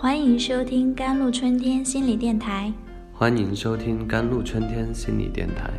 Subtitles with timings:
[0.00, 2.72] 欢迎收听甘露春天心理电台。
[3.12, 5.70] 欢迎收听甘露春天心理电台。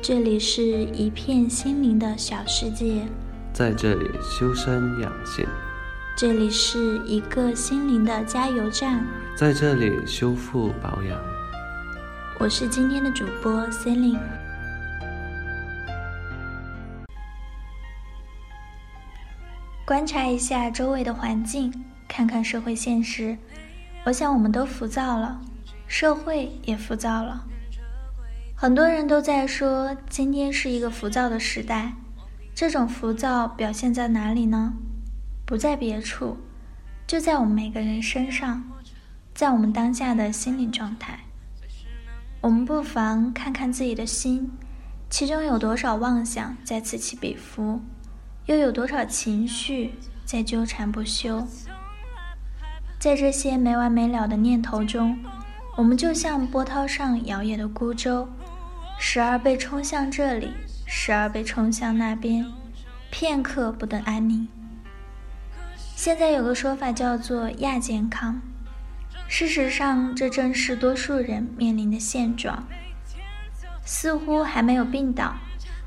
[0.00, 3.02] 这里是一片心灵的小世界，
[3.52, 5.44] 在这里修身养性，
[6.16, 9.04] 这里是一个心灵的加油站，
[9.34, 11.20] 在这里修复保养。
[12.38, 14.20] 我是今天的主播 Celine。
[19.84, 21.74] 观察一下周围的环境。
[22.10, 23.38] 看看社会现实，
[24.04, 25.40] 我想我们都浮躁了，
[25.86, 27.46] 社会也浮躁了。
[28.56, 31.92] 很多人都在说今天是一个浮躁的时代，
[32.52, 34.74] 这种浮躁表现在哪里呢？
[35.46, 36.36] 不在别处，
[37.06, 38.64] 就在我们每个人身上，
[39.32, 41.20] 在我们当下的心理状态。
[42.40, 44.50] 我们不妨看看自己的心，
[45.08, 47.80] 其中有多少妄想在此起彼伏，
[48.46, 51.46] 又有多少情绪在纠缠不休。
[53.00, 55.18] 在这些没完没了的念头中，
[55.74, 58.28] 我们就像波涛上摇曳的孤舟，
[58.98, 60.52] 时而被冲向这里，
[60.86, 62.44] 时而被冲向那边，
[63.10, 64.46] 片刻不得安宁。
[65.96, 68.38] 现在有个说法叫做亚健康，
[69.26, 72.62] 事实上，这正是多数人面临的现状。
[73.82, 75.32] 似乎还没有病倒，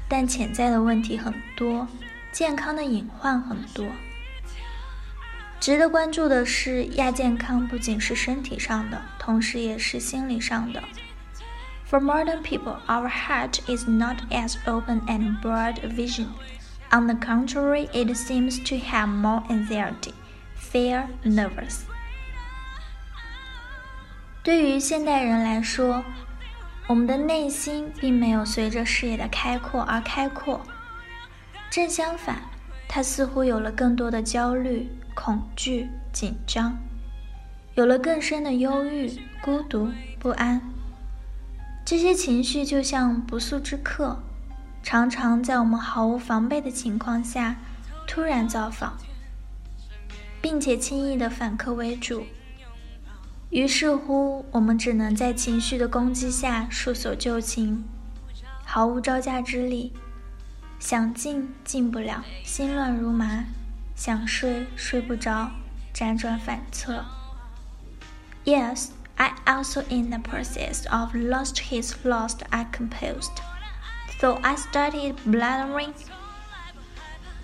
[0.09, 1.87] 但潜在的问题很多，
[2.31, 3.85] 健康的隐患很多。
[5.63, 10.83] 值得关注的是，亚健康不仅是身体上的，同时也是心理上的。
[11.89, 16.27] For modern people, our heart is not as open and broad a vision.
[16.91, 20.11] On the contrary, it seems to have more anxiety,
[20.59, 21.83] fear, nervous.
[24.43, 26.03] 对于现代人来说，
[26.87, 30.59] 我们的内心并没有随着视野的开阔而开阔，
[31.69, 32.41] 正相反，
[32.95, 34.87] 他似乎有了更多的焦虑。
[35.15, 36.77] 恐惧、紧张，
[37.73, 39.11] 有了更深的忧郁、
[39.41, 39.89] 孤独、
[40.19, 40.61] 不安。
[41.83, 44.19] 这些情绪就像不速之客，
[44.83, 47.55] 常常在我们毫无防备的情况下
[48.07, 48.95] 突然造访，
[50.39, 52.23] 并且轻易的反客为主。
[53.49, 57.83] 于是乎，我们只能在情绪的攻击下束手就擒，
[58.63, 59.93] 毫无招架之力，
[60.85, 63.45] 想进进不了，心乱如麻。
[63.95, 65.49] 想睡睡不着，
[65.95, 67.05] 辗转反侧。
[68.43, 73.31] Yes, I also in the process of lost his lost I composed.
[74.19, 75.93] So I started blathering.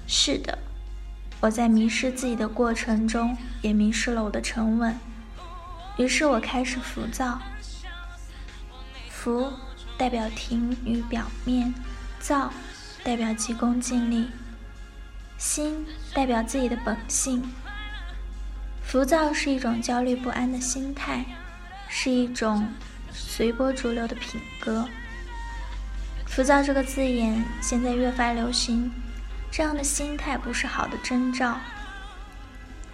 [0.05, 0.59] 是的，
[1.39, 4.99] 我在迷失自己的过程中，也迷失了我的沉稳。
[5.97, 7.39] 于是我开始浮躁。
[9.09, 9.53] 浮
[9.97, 11.73] 代表停于表面，
[12.19, 12.51] 躁
[13.09, 14.29] 代表急功近利。
[15.35, 15.83] 心
[16.13, 17.41] 代表自己的本性，
[18.83, 21.25] 浮躁是一种焦虑不安的心态，
[21.87, 22.67] 是一种
[23.11, 24.87] 随波逐流的品格。
[26.27, 28.91] 浮躁这个字眼现在越发流行，
[29.49, 31.57] 这样的心态不是好的征兆，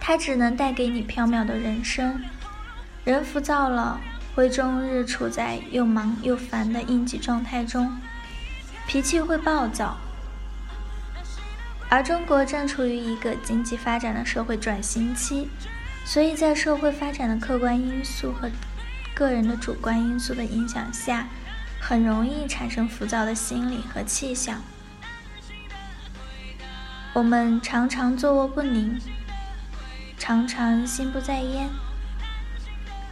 [0.00, 2.18] 它只能带给你缥缈的人生。
[3.04, 4.00] 人浮躁了，
[4.34, 7.94] 会终日处在又忙又烦的应急状态中，
[8.86, 9.98] 脾气会暴躁。
[11.88, 15.48] 而中国正处于一个经济发展的社会转型期，
[16.04, 18.50] 所以在社会发展的客观因素和
[19.14, 21.28] 个人的主观因素的影响下，
[21.80, 24.60] 很容易产生浮躁的心理和气象。
[27.14, 29.00] 我们常常坐卧不宁，
[30.18, 31.70] 常常心不在焉，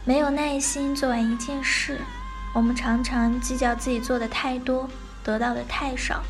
[0.05, 2.01] 没有耐心做完一件事。
[2.53, 4.91] 我们常常计较自己做的太多，
[5.23, 6.23] 得到的太少。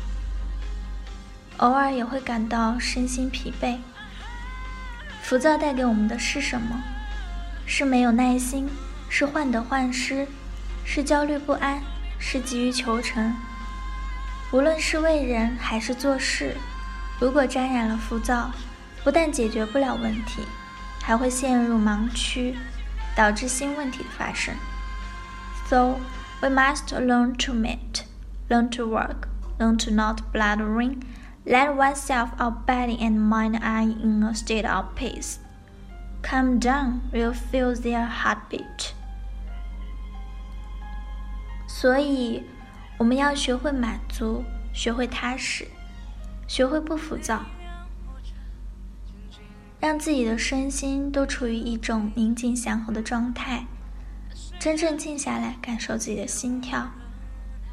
[1.57, 3.77] 偶尔也会感到身心疲惫。
[5.21, 6.81] 浮躁带给我们的是什么？
[7.65, 8.69] 是没有耐心，
[9.09, 10.27] 是患得患失，
[10.83, 11.81] 是焦虑不安，
[12.19, 13.33] 是急于求成。
[14.51, 16.55] 无论是为人还是做事，
[17.19, 18.51] 如果沾染了浮躁，
[19.03, 20.43] 不但解决不了问题，
[21.01, 22.55] 还会陷入盲区，
[23.15, 24.53] 导致新问题的发生。
[25.67, 25.99] So
[26.41, 28.03] we must learn to meet,
[28.49, 29.27] learn to work,
[29.57, 30.99] learn to not blathering.
[31.44, 35.38] Let oneself our body and mind are in a state of peace.
[36.22, 38.92] Calm down, you'll feel their heartbeat.
[41.66, 42.42] 所以，
[42.98, 44.44] 我们要学会满足，
[44.74, 45.66] 学会踏实，
[46.46, 47.46] 学会不浮躁，
[49.80, 53.64] 让自己的身心都处于一种宁静祥和的状态，
[54.58, 56.90] 真正静下来，感受自己的心跳。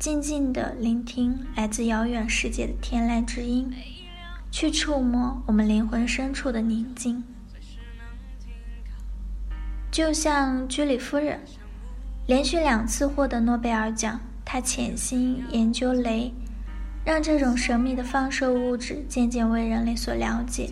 [0.03, 3.73] 静静地聆听来自遥远世界的天籁之音，
[4.51, 7.23] 去触摸我们灵魂深处的宁静。
[9.93, 11.39] 就像居里夫人，
[12.27, 16.33] 连续两次获得诺贝尔奖，她潜心研究镭，
[17.05, 20.69] 让这种神秘的放射物质渐渐为人类所了解。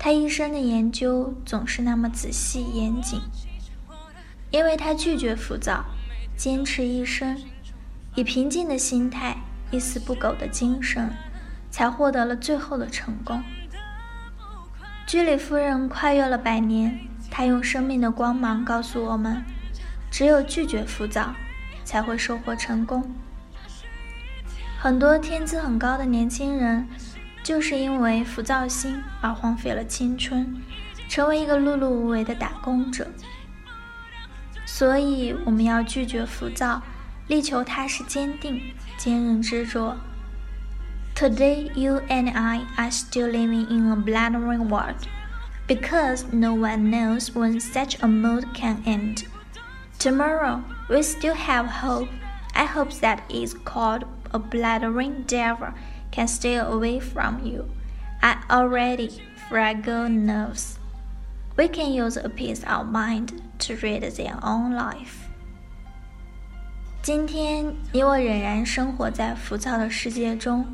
[0.00, 3.20] 她一生的研究总是那么仔细严谨，
[4.50, 5.84] 因为她拒绝浮躁，
[6.38, 7.38] 坚持一生，
[8.14, 9.36] 以平静的心态、
[9.70, 11.10] 一丝不苟的精神，
[11.70, 13.42] 才获得了最后的成功。
[15.06, 17.00] 居里夫人跨越了百年，
[17.30, 19.44] 她用生命的光芒告诉我们：
[20.10, 21.34] 只有拒绝浮躁，
[21.84, 23.12] 才会收获成功。
[24.78, 26.88] 很多天资很高的年轻人，
[27.42, 30.62] 就是因为浮躁心而荒废了青春，
[31.08, 33.08] 成为一个碌碌无为的打工者。
[34.64, 36.82] 所以，我们要拒绝浮躁，
[37.27, 39.97] 力求踏实坚定、坚韧执着。
[41.15, 45.07] Today, you and I are still living in a blundering world,
[45.67, 49.25] because no one knows when such a mood can end.
[49.99, 52.07] Tomorrow, we still have hope.
[52.55, 55.73] I hope that is called a blundering devil
[56.11, 57.69] can stay away from you.
[58.21, 60.79] I already fragile nerves.
[61.57, 65.27] We can use a peace of mind to read their own life.
[67.04, 70.64] 今天，你我仍然生活在浮躁的世界中。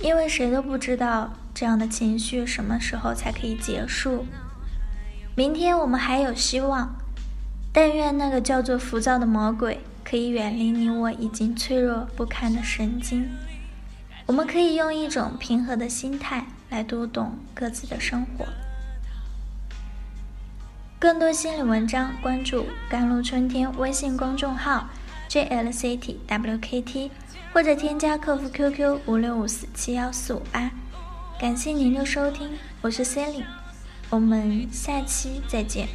[0.00, 4.26] 因为谁都不知道这样的情绪什么时候才可以结束。
[5.36, 6.96] 明天我们还有希望，
[7.72, 13.30] 但愿那个叫做浮躁的魔鬼可以远离你我已经脆弱不堪的神经。
[14.26, 18.44] 我们可以用一种平和的心态来读懂各自的生活。
[20.98, 24.88] 更多心理文章，关注“甘露春天”微信公众号
[25.34, 27.10] “jlctwkt”。
[27.52, 30.72] 或者添加客服 QQ 五六五四七幺四五八，
[31.38, 32.50] 感谢您的收听，
[32.80, 33.44] 我是 Sally，
[34.10, 35.86] 我们下期再见。